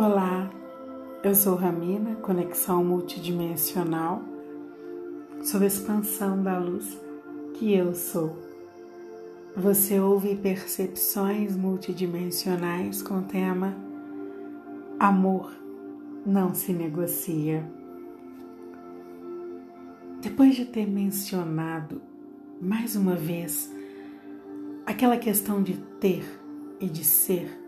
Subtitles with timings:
[0.00, 0.48] Olá,
[1.24, 4.22] eu sou Ramina, conexão multidimensional,
[5.42, 6.96] sob a expansão da luz
[7.54, 8.38] que eu sou.
[9.56, 13.74] Você ouve percepções multidimensionais com o tema
[15.00, 15.50] Amor
[16.24, 17.68] não se negocia.
[20.22, 22.00] Depois de ter mencionado
[22.62, 23.68] mais uma vez
[24.86, 26.24] aquela questão de ter
[26.78, 27.67] e de ser,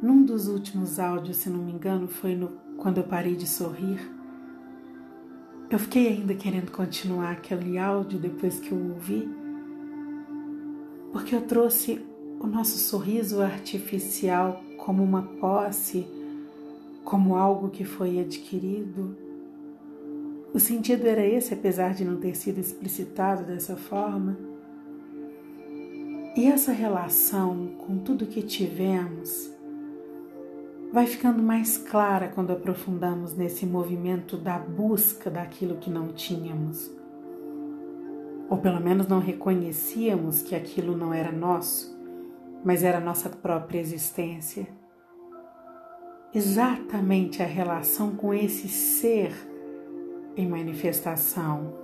[0.00, 4.00] num dos últimos áudios, se não me engano, foi no, quando eu parei de sorrir.
[5.70, 9.28] Eu fiquei ainda querendo continuar aquele áudio depois que eu ouvi,
[11.12, 12.04] porque eu trouxe
[12.40, 16.06] o nosso sorriso artificial como uma posse,
[17.04, 19.16] como algo que foi adquirido.
[20.54, 24.38] O sentido era esse, apesar de não ter sido explicitado dessa forma.
[26.36, 29.57] E essa relação com tudo que tivemos
[30.92, 36.90] vai ficando mais clara quando aprofundamos nesse movimento da busca daquilo que não tínhamos.
[38.48, 41.96] Ou pelo menos não reconhecíamos que aquilo não era nosso,
[42.64, 44.66] mas era nossa própria existência.
[46.34, 49.32] Exatamente a relação com esse ser
[50.36, 51.74] em manifestação.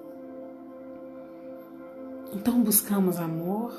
[2.32, 3.72] Então buscamos amor,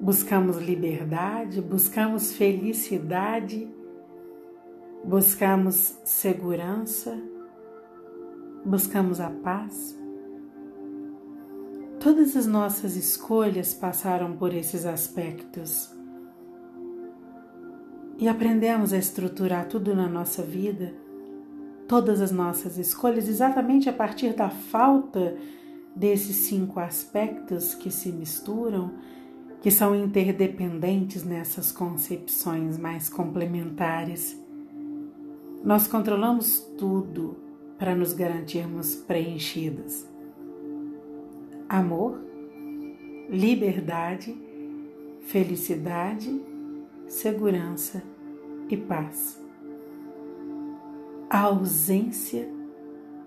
[0.00, 3.68] buscamos liberdade, buscamos felicidade,
[5.06, 7.16] buscamos segurança,
[8.64, 9.96] buscamos a paz.
[12.00, 15.94] Todas as nossas escolhas passaram por esses aspectos.
[18.18, 20.92] E aprendemos a estruturar tudo na nossa vida,
[21.86, 25.36] todas as nossas escolhas, exatamente a partir da falta
[25.94, 28.90] desses cinco aspectos que se misturam
[29.62, 34.45] que são interdependentes nessas concepções mais complementares.
[35.64, 37.36] Nós controlamos tudo
[37.78, 40.06] para nos garantirmos preenchidos.
[41.68, 42.20] Amor,
[43.28, 44.36] liberdade,
[45.22, 46.40] felicidade,
[47.08, 48.02] segurança
[48.68, 49.40] e paz.
[51.28, 52.48] A ausência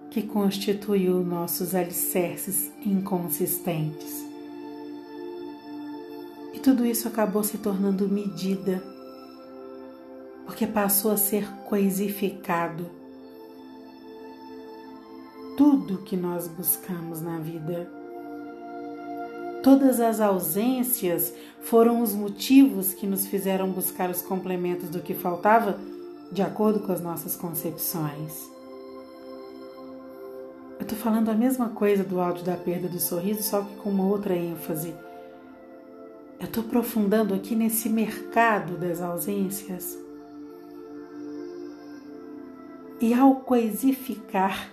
[0.09, 4.29] que constituiu nossos alicerces inconsistentes
[6.59, 8.83] e tudo isso acabou se tornando medida,
[10.49, 12.89] porque passou a ser coisificado.
[15.55, 17.87] Tudo que nós buscamos na vida,
[19.61, 25.79] todas as ausências foram os motivos que nos fizeram buscar os complementos do que faltava
[26.31, 28.49] de acordo com as nossas concepções.
[30.79, 33.91] Eu estou falando a mesma coisa do áudio da perda do sorriso, só que com
[33.91, 34.95] uma outra ênfase
[36.39, 40.08] eu estou aprofundando aqui nesse mercado das ausências.
[43.01, 44.69] E ao coisificar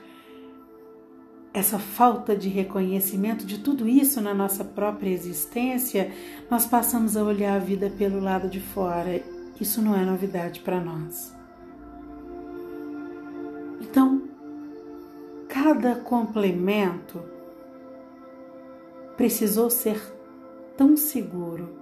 [1.56, 6.12] essa falta de reconhecimento de tudo isso na nossa própria existência,
[6.50, 9.22] nós passamos a olhar a vida pelo lado de fora.
[9.58, 11.34] Isso não é novidade para nós.
[13.80, 14.22] Então,
[15.48, 17.22] cada complemento
[19.16, 19.98] precisou ser
[20.76, 21.78] tão seguro,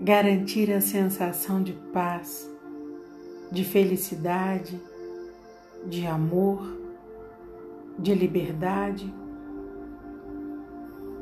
[0.00, 2.50] garantir a sensação de paz,
[3.54, 4.80] de felicidade,
[5.86, 6.76] de amor,
[7.96, 9.14] de liberdade,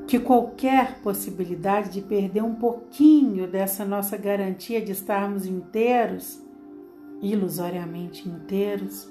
[0.06, 6.42] que qualquer possibilidade de perder um pouquinho dessa nossa garantia de estarmos inteiros,
[7.20, 9.06] ilusoriamente inteiros,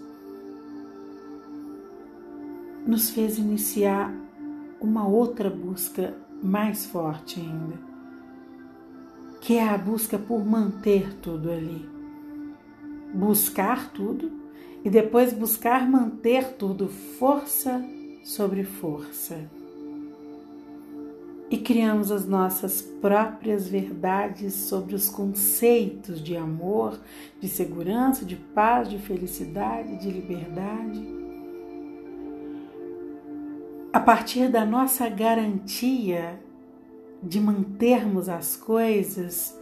[2.86, 4.12] nos fez iniciar
[4.82, 7.78] uma outra busca mais forte ainda,
[9.40, 12.01] que é a busca por manter tudo ali.
[13.14, 14.32] Buscar tudo
[14.84, 17.84] e depois buscar manter tudo, força
[18.24, 19.40] sobre força.
[21.50, 27.00] E criamos as nossas próprias verdades sobre os conceitos de amor,
[27.40, 31.22] de segurança, de paz, de felicidade, de liberdade
[33.94, 36.40] a partir da nossa garantia
[37.22, 39.60] de mantermos as coisas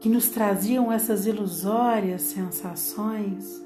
[0.00, 3.62] que nos traziam essas ilusórias sensações,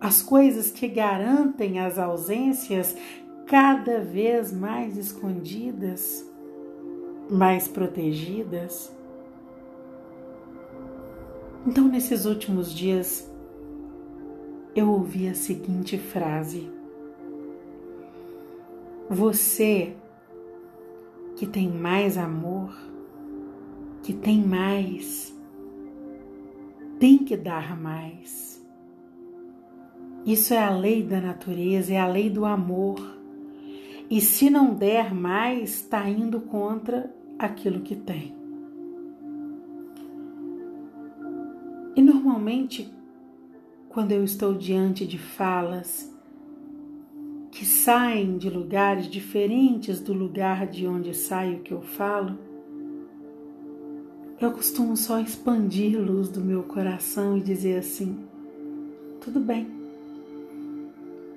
[0.00, 2.96] as coisas que garantem as ausências
[3.46, 6.24] cada vez mais escondidas,
[7.28, 8.92] mais protegidas.
[11.66, 13.30] Então, nesses últimos dias,
[14.74, 16.80] eu ouvi a seguinte frase
[19.10, 19.96] você
[21.34, 22.72] que tem mais amor,
[24.02, 25.30] que tem mais
[27.00, 28.62] tem que dar mais.
[30.26, 33.00] Isso é a lei da natureza, é a lei do amor.
[34.10, 38.34] E se não der mais, está indo contra aquilo que tem.
[41.96, 42.92] E normalmente,
[43.88, 46.14] quando eu estou diante de falas
[47.50, 52.38] que saem de lugares diferentes do lugar de onde sai o que eu falo,
[54.40, 58.24] eu costumo só expandir luz do meu coração e dizer assim:
[59.20, 59.68] tudo bem.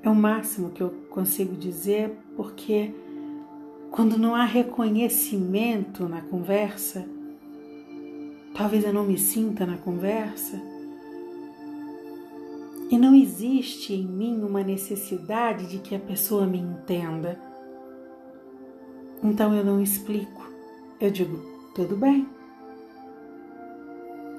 [0.01, 2.93] É o máximo que eu consigo dizer, porque
[3.91, 7.05] quando não há reconhecimento na conversa,
[8.55, 10.59] talvez eu não me sinta na conversa,
[12.89, 17.39] e não existe em mim uma necessidade de que a pessoa me entenda.
[19.23, 20.49] Então eu não explico.
[20.99, 21.39] Eu digo,
[21.73, 22.27] tudo bem.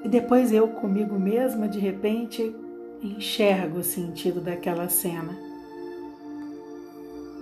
[0.05, 2.55] E depois eu comigo mesma, de repente,
[3.01, 5.35] enxergo o sentido daquela cena.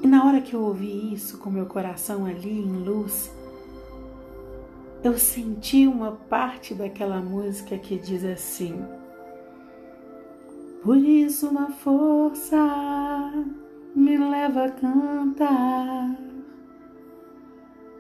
[0.01, 3.29] E na hora que eu ouvi isso, com meu coração ali em luz,
[5.03, 8.81] eu senti uma parte daquela música que diz assim:
[10.81, 12.55] Por isso uma força
[13.93, 16.15] me leva a cantar.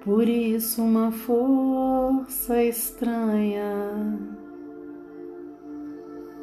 [0.05, 4.41] Por isso uma força estranha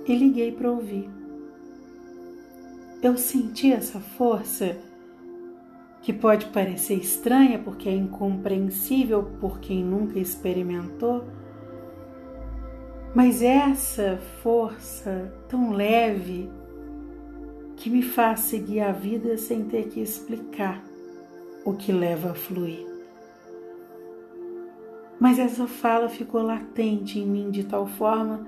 [0.06, 1.08] e liguei para ouvir.
[3.02, 4.76] Eu senti essa força
[6.02, 11.24] que pode parecer estranha porque é incompreensível por quem nunca experimentou,
[13.14, 16.48] mas essa força tão leve
[17.76, 20.82] que me faz seguir a vida sem ter que explicar
[21.64, 22.86] o que leva a fluir.
[25.18, 28.46] Mas essa fala ficou latente em mim de tal forma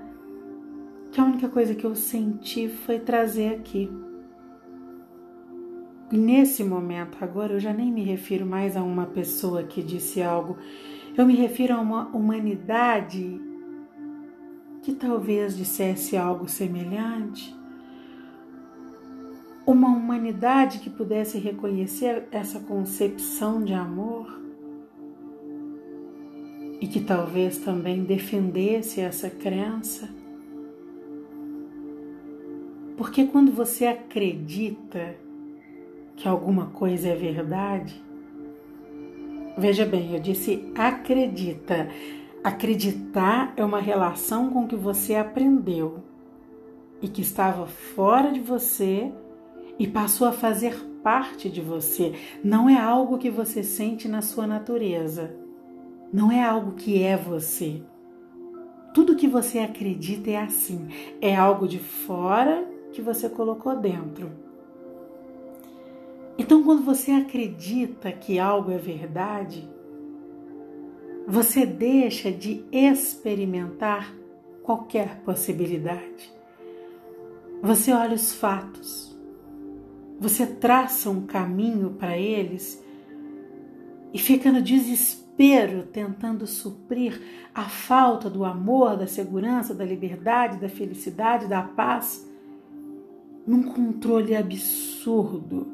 [1.13, 3.87] que a única coisa que eu senti foi trazer aqui.
[6.11, 10.23] E nesse momento, agora eu já nem me refiro mais a uma pessoa que disse
[10.23, 10.57] algo,
[11.15, 13.39] eu me refiro a uma humanidade
[14.81, 17.55] que talvez dissesse algo semelhante.
[19.67, 24.41] Uma humanidade que pudesse reconhecer essa concepção de amor
[26.81, 30.22] e que talvez também defendesse essa crença
[33.03, 35.17] porque quando você acredita
[36.15, 38.01] que alguma coisa é verdade,
[39.57, 41.89] veja bem, eu disse acredita.
[42.41, 46.01] Acreditar é uma relação com o que você aprendeu
[47.01, 49.11] e que estava fora de você
[49.77, 50.73] e passou a fazer
[51.03, 52.13] parte de você.
[52.41, 55.35] Não é algo que você sente na sua natureza.
[56.11, 57.83] Não é algo que é você.
[58.93, 60.87] Tudo que você acredita é assim.
[61.19, 64.31] É algo de fora que você colocou dentro.
[66.37, 69.69] Então, quando você acredita que algo é verdade,
[71.27, 74.13] você deixa de experimentar
[74.61, 76.31] qualquer possibilidade.
[77.61, 79.17] Você olha os fatos,
[80.19, 82.83] você traça um caminho para eles
[84.13, 87.21] e fica no desespero tentando suprir
[87.53, 92.27] a falta do amor, da segurança, da liberdade, da felicidade, da paz
[93.45, 95.67] num controle absurdo.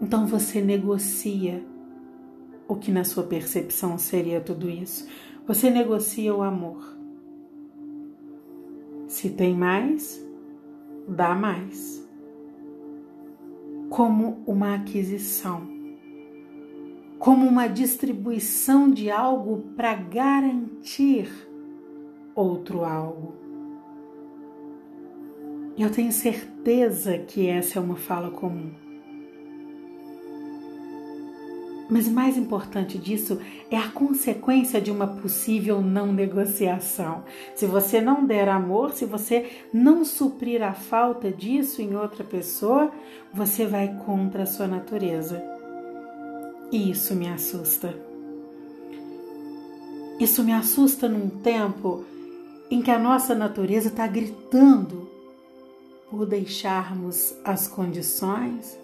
[0.00, 1.64] Então você negocia
[2.68, 5.06] o que na sua percepção seria tudo isso.
[5.46, 6.96] Você negocia o amor.
[9.06, 10.26] Se tem mais,
[11.08, 12.06] dá mais.
[13.90, 15.68] Como uma aquisição,
[17.18, 21.30] como uma distribuição de algo para garantir
[22.34, 23.41] outro algo.
[25.78, 28.70] Eu tenho certeza que essa é uma fala comum.
[31.88, 33.38] Mas mais importante disso
[33.70, 37.24] é a consequência de uma possível não negociação.
[37.54, 42.90] Se você não der amor, se você não suprir a falta disso em outra pessoa,
[43.32, 45.42] você vai contra a sua natureza.
[46.70, 47.94] E isso me assusta.
[50.18, 52.04] Isso me assusta num tempo
[52.70, 55.11] em que a nossa natureza está gritando
[56.12, 58.78] por deixarmos as condições,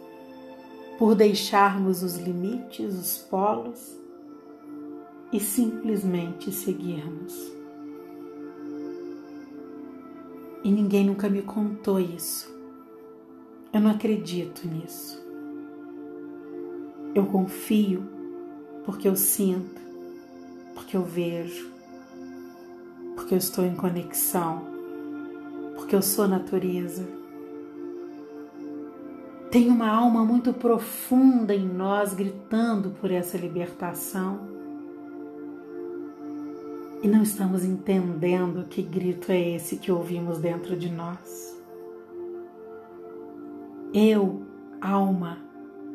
[0.99, 3.99] por deixarmos os limites, os polos
[5.31, 7.35] e simplesmente seguirmos.
[10.65, 12.51] E ninguém nunca me contou isso.
[13.75, 15.23] Eu não acredito nisso.
[17.15, 18.09] Eu confio
[18.87, 19.83] porque eu sinto,
[20.75, 21.71] porque eu vejo,
[23.15, 24.63] porque eu estou em conexão,
[25.77, 27.18] porque eu sou natureza.
[29.51, 34.41] Tem uma alma muito profunda em nós gritando por essa libertação.
[37.03, 41.59] E não estamos entendendo que grito é esse que ouvimos dentro de nós.
[43.95, 44.43] Eu,
[44.83, 45.39] alma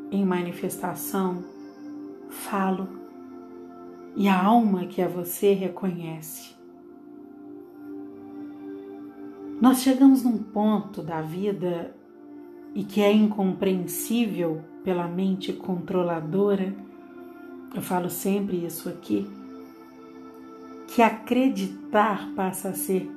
[0.10, 1.44] em manifestação,
[2.30, 2.88] falo
[4.16, 6.56] e a alma que é você reconhece.
[9.62, 11.96] Nós chegamos num ponto da vida
[12.74, 16.74] e que é incompreensível pela mente controladora,
[17.74, 19.28] eu falo sempre isso aqui,
[20.88, 23.10] que acreditar passa a ser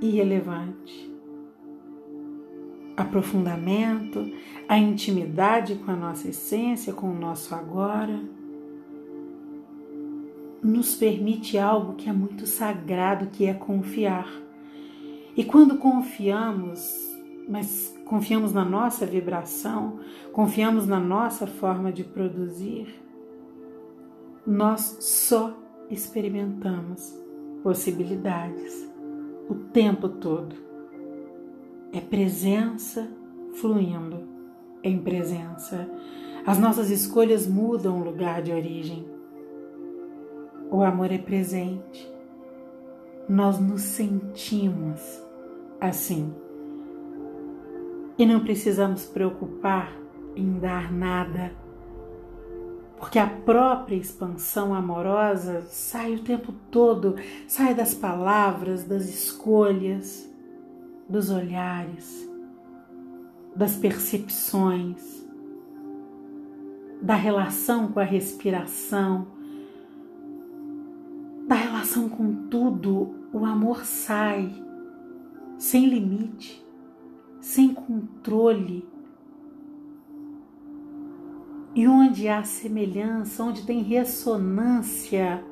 [0.00, 1.08] irrelevante.
[2.96, 4.32] Aprofundamento,
[4.68, 8.20] a intimidade com a nossa essência, com o nosso agora,
[10.62, 14.28] nos permite algo que é muito sagrado, que é confiar.
[15.36, 16.80] E quando confiamos,
[17.48, 20.00] mas confiamos na nossa vibração,
[20.32, 23.02] confiamos na nossa forma de produzir,
[24.46, 25.54] nós só
[25.90, 27.14] experimentamos
[27.62, 28.88] possibilidades
[29.48, 30.56] o tempo todo.
[31.92, 33.08] É presença
[33.54, 34.26] fluindo
[34.82, 35.88] em presença.
[36.46, 39.06] As nossas escolhas mudam o lugar de origem.
[40.70, 42.10] O amor é presente.
[43.28, 45.22] Nós nos sentimos
[45.78, 46.47] assim.
[48.18, 49.92] E não precisamos preocupar
[50.34, 51.52] em dar nada,
[52.96, 57.14] porque a própria expansão amorosa sai o tempo todo,
[57.46, 60.28] sai das palavras, das escolhas,
[61.08, 62.28] dos olhares,
[63.54, 65.24] das percepções,
[67.00, 69.28] da relação com a respiração,
[71.46, 73.14] da relação com tudo.
[73.32, 74.52] O amor sai
[75.56, 76.66] sem limite
[77.40, 78.86] sem controle.
[81.74, 85.44] E onde há semelhança, onde tem ressonância,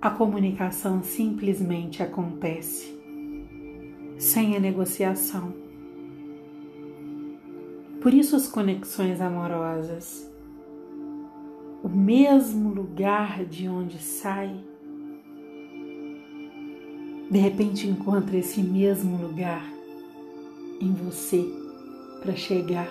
[0.00, 2.98] a comunicação simplesmente acontece,
[4.18, 5.54] sem a negociação.
[8.00, 10.28] Por isso, as conexões amorosas,
[11.82, 14.64] o mesmo lugar de onde sai,
[17.30, 19.79] de repente encontra esse mesmo lugar
[20.80, 21.44] em você
[22.20, 22.90] para chegar.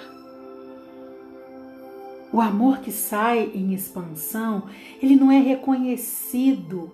[2.32, 4.64] O amor que sai em expansão,
[5.02, 6.92] ele não é reconhecido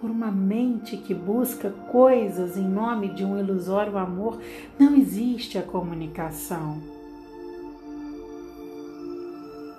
[0.00, 4.38] por uma mente que busca coisas em nome de um ilusório amor.
[4.78, 6.78] Não existe a comunicação.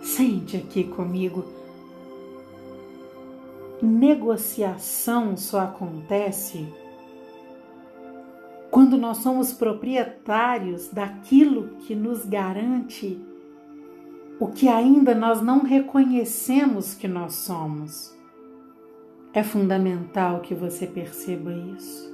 [0.01, 1.45] Sente aqui comigo.
[3.81, 6.67] Negociação só acontece
[8.91, 13.17] quando nós somos proprietários daquilo que nos garante
[14.37, 18.13] o que ainda nós não reconhecemos que nós somos.
[19.33, 22.11] É fundamental que você perceba isso.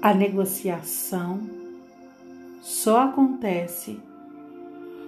[0.00, 1.40] A negociação
[2.60, 3.98] só acontece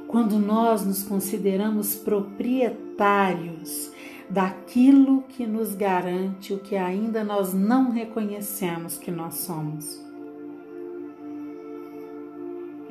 [0.09, 3.93] quando nós nos consideramos proprietários
[4.29, 10.01] daquilo que nos garante o que ainda nós não reconhecemos que nós somos.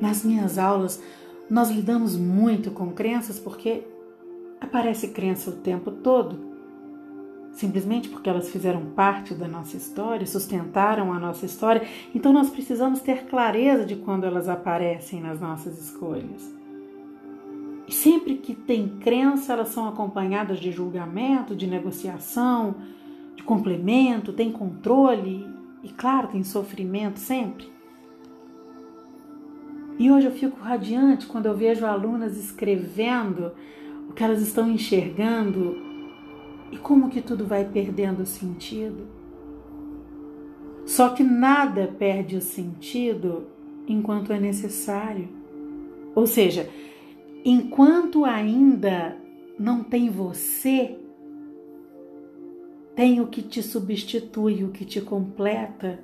[0.00, 1.02] Nas minhas aulas,
[1.48, 3.84] nós lidamos muito com crenças porque
[4.60, 6.38] aparece crença o tempo todo,
[7.52, 13.00] simplesmente porque elas fizeram parte da nossa história, sustentaram a nossa história, então nós precisamos
[13.00, 16.61] ter clareza de quando elas aparecem nas nossas escolhas.
[17.92, 22.76] Sempre que tem crença, elas são acompanhadas de julgamento, de negociação,
[23.36, 25.46] de complemento, tem controle
[25.82, 27.70] e, claro, tem sofrimento sempre.
[29.98, 33.52] E hoje eu fico radiante quando eu vejo alunas escrevendo
[34.08, 35.76] o que elas estão enxergando
[36.70, 39.06] e como que tudo vai perdendo sentido.
[40.86, 43.46] Só que nada perde o sentido
[43.86, 45.28] enquanto é necessário.
[46.14, 46.70] Ou seja,
[47.44, 49.16] enquanto ainda
[49.58, 50.98] não tem você,
[52.94, 56.00] tem o que te substitui, o que te completa.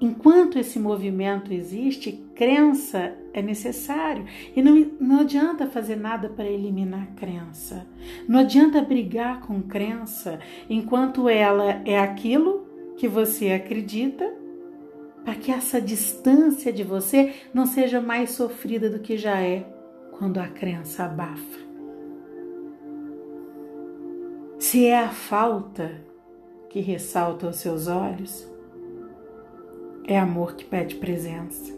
[0.00, 4.24] Enquanto esse movimento existe, crença é necessário.
[4.54, 7.86] E não, não adianta fazer nada para eliminar crença.
[8.28, 14.32] Não adianta brigar com crença enquanto ela é aquilo que você acredita,
[15.24, 19.73] para que essa distância de você não seja mais sofrida do que já é
[20.18, 21.58] quando a crença abafa.
[24.58, 26.00] Se é a falta
[26.70, 28.48] que ressalta aos seus olhos,
[30.06, 31.72] é amor que pede presença.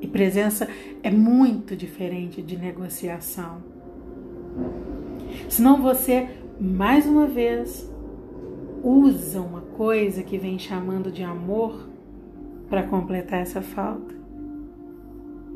[0.00, 0.68] E presença
[1.02, 3.62] é muito diferente de negociação.
[5.48, 6.28] Senão você,
[6.60, 7.90] mais uma vez,
[8.82, 11.88] usa uma coisa que vem chamando de amor
[12.68, 14.14] para completar essa falta.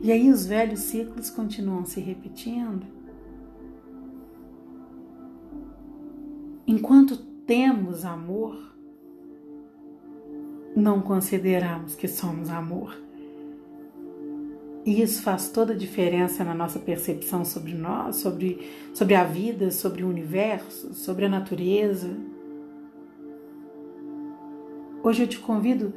[0.02, 2.86] E aí os velhos ciclos continuam se repetindo.
[6.66, 7.16] Enquanto
[7.46, 8.56] temos amor,
[10.74, 12.96] não consideramos que somos amor.
[14.86, 19.70] E isso faz toda a diferença na nossa percepção sobre nós, sobre, sobre a vida,
[19.70, 22.16] sobre o universo, sobre a natureza.
[25.02, 25.92] Hoje eu te convido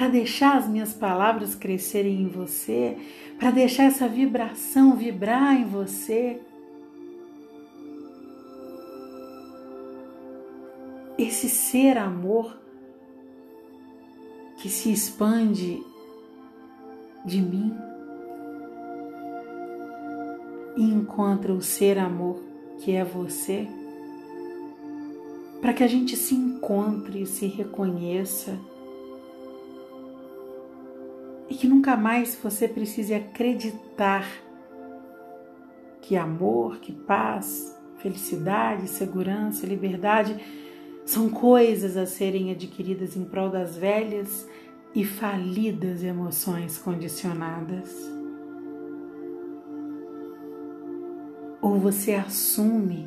[0.00, 2.96] para deixar as minhas palavras crescerem em você,
[3.38, 6.40] para deixar essa vibração vibrar em você.
[11.18, 12.58] Esse ser amor
[14.56, 15.84] que se expande
[17.26, 17.76] de mim
[20.78, 22.42] e encontra o ser amor
[22.78, 23.68] que é você,
[25.60, 28.58] para que a gente se encontre, se reconheça
[31.60, 34.26] que nunca mais você precise acreditar
[36.00, 40.34] que amor, que paz, felicidade, segurança, liberdade
[41.04, 44.48] são coisas a serem adquiridas em prol das velhas
[44.94, 47.94] e falidas emoções condicionadas.
[51.60, 53.06] Ou você assume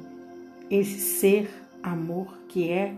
[0.69, 1.49] esse ser
[1.81, 2.93] amor que é,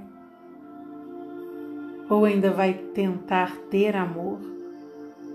[2.10, 4.55] ou ainda vai tentar ter amor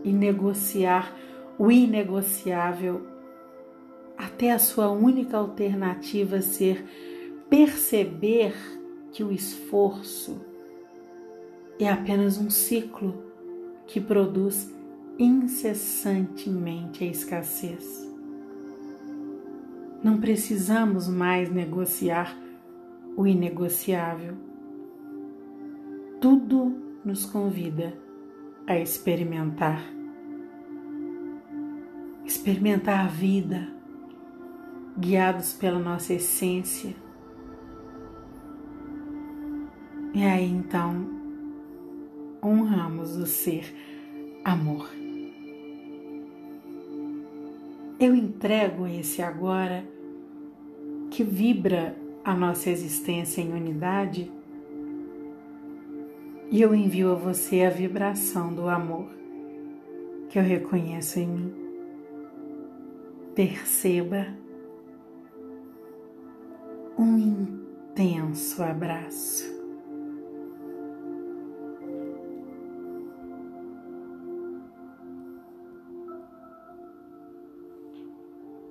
[0.05, 1.15] e negociar
[1.59, 3.07] o inegociável
[4.17, 6.85] até a sua única alternativa ser
[7.49, 8.55] perceber
[9.13, 10.41] que o esforço
[11.79, 13.25] é apenas um ciclo
[13.87, 14.73] que produz
[15.19, 18.09] incessantemente a escassez.
[20.03, 22.35] Não precisamos mais negociar
[23.17, 24.35] o inegociável.
[26.21, 27.95] Tudo nos convida
[28.71, 29.83] a experimentar.
[32.25, 33.69] Experimentar a vida,
[34.97, 36.95] guiados pela nossa essência.
[40.15, 41.05] E aí então
[42.41, 43.75] honramos o ser
[44.45, 44.89] amor.
[47.99, 49.85] Eu entrego esse agora
[51.11, 54.31] que vibra a nossa existência em unidade
[56.51, 59.09] e eu envio a você a vibração do amor
[60.29, 61.55] que eu reconheço em mim.
[63.35, 64.27] Perceba
[66.99, 69.60] um intenso abraço.